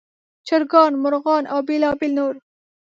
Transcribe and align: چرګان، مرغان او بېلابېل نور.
چرګان، 0.47 0.91
مرغان 1.03 1.43
او 1.53 1.59
بېلابېل 1.67 2.11
نور. 2.17 2.33